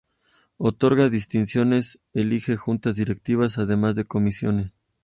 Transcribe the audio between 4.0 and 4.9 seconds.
comisiones.